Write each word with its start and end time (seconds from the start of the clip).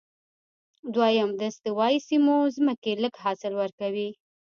دویم، 0.93 1.29
د 1.39 1.41
استوایي 1.51 1.99
سیمو 2.07 2.37
ځمکې 2.55 2.91
لږ 3.03 3.13
حاصل 3.23 3.53
ورکوي. 3.61 4.09